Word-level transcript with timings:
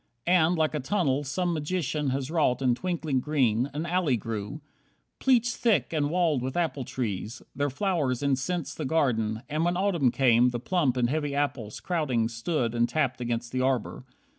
And, 0.25 0.55
like 0.57 0.73
a 0.73 0.79
tunnel 0.79 1.23
some 1.23 1.53
magician 1.53 2.09
Has 2.09 2.31
wrought 2.31 2.63
in 2.63 2.73
twinkling 2.73 3.19
green, 3.19 3.69
an 3.71 3.85
alley 3.85 4.17
grew, 4.17 4.59
Pleached 5.19 5.55
thick 5.55 5.93
and 5.93 6.09
walled 6.09 6.41
with 6.41 6.57
apple 6.57 6.83
trees; 6.83 7.43
their 7.55 7.69
flowers 7.69 8.23
Incensed 8.23 8.79
the 8.79 8.85
garden, 8.85 9.43
and 9.47 9.63
when 9.63 9.77
Autumn 9.77 10.09
came 10.09 10.49
The 10.49 10.59
plump 10.59 10.97
and 10.97 11.07
heavy 11.07 11.35
apples 11.35 11.79
crowding 11.79 12.29
stood 12.29 12.73
And 12.73 12.89
tapped 12.89 13.21
against 13.21 13.51
the 13.51 13.61
arbour. 13.61 14.03